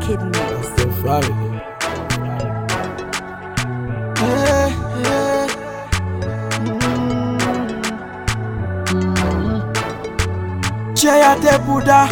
[0.00, 0.40] Wicked Mix.
[10.94, 12.08] Cheya te buda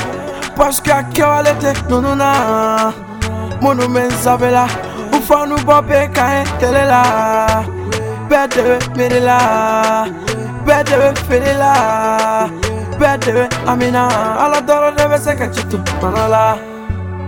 [0.56, 2.92] Paske a kewale te nununa
[3.60, 4.66] Munu men sabela
[5.12, 7.02] U fanu bɔ bɛɛ kan ye tele la
[8.28, 8.62] Bɛɛ de
[8.96, 9.38] bɛ la
[10.66, 10.94] Bɛɛ de
[11.28, 11.72] bɛ la
[12.98, 14.02] Bɛɛ de bɛ amina
[14.42, 15.32] Ala dɔrɔn de bɛ se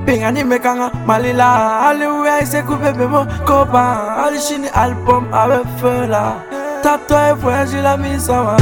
[0.07, 4.25] pengani mekanga malila aliwe aisekupe bemo kopa.
[4.25, 6.43] Alishini album awe fela
[6.83, 8.57] tato e la misawa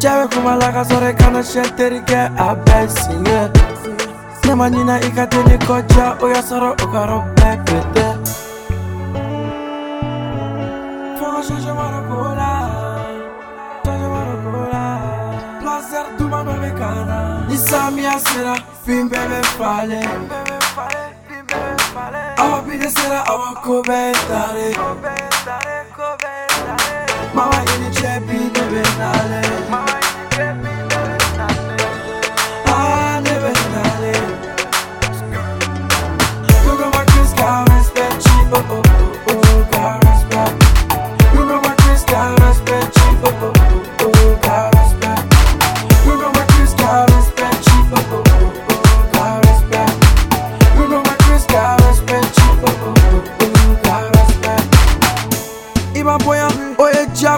[0.00, 3.40] cɛbe kumalaka sɔrɔ i kana siɲɛ terikɛ a bɛɛ siɲɛ
[4.46, 8.06] ne ma ɲina i ka teli kɔja o y'a sɔrɔ o karɔ bɛɛ pete
[11.46, 12.68] Changement de couleur,
[13.84, 14.85] changement de couleur
[15.96, 20.10] Plaisir duman dɔ bɛ kan na Ni samiya sera fin bɛɛ bɛ falen
[22.42, 25.35] Awa bi de sera awa ko bɛɛ tare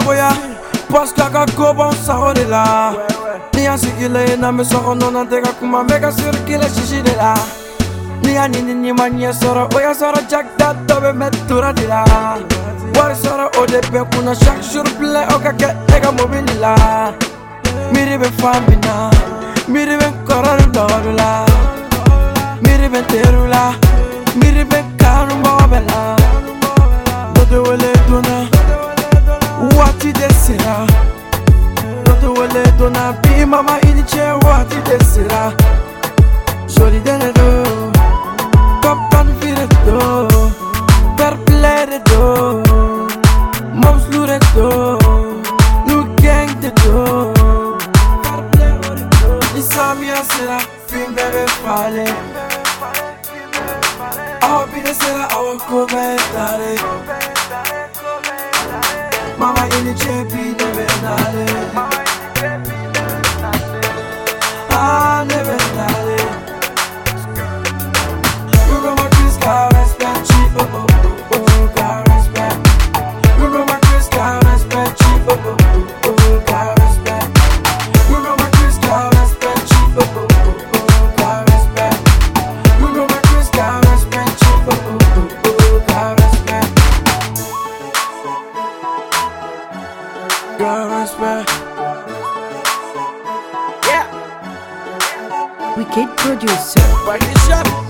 [0.09, 0.29] jagoya,
[0.89, 2.93] paska ka koban sago de la.
[3.53, 7.15] Ni a sigile na me sogo no na tega kuma me ka sirkile shishi de
[7.15, 7.33] la.
[8.23, 11.73] Ni a ni ni ma ɲɛ sɔrɔ o y'a sɔrɔ jakita dɔ bɛ mɛ tora
[11.73, 12.03] de la
[12.95, 16.59] wari sɔrɔ o de bɛ kunna chaque jour filɛ o ka kɛ e ka mobili
[16.59, 16.75] la
[17.91, 18.09] min
[18.81, 19.09] na
[19.67, 21.48] n dɔgɔdu la
[30.49, 30.85] descerá
[32.03, 35.53] Dando ele dona bima ma il cielo ti descerá
[36.67, 37.91] Jori denedo
[38.81, 40.51] Coptan viredo
[41.15, 42.63] Perpleredo
[43.73, 44.97] Mosluredo
[45.85, 47.75] Nu gang de do
[49.55, 52.05] Isa mia sera fin bebe fale
[54.41, 56.75] Aho bine sera aho comentare
[59.37, 61.58] Mama ini chepi nebe nale
[90.59, 91.49] Got respect.
[95.77, 96.79] Wicked Producer.
[97.05, 97.88] Back up.